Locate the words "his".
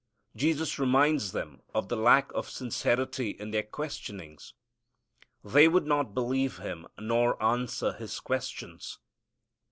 7.93-8.19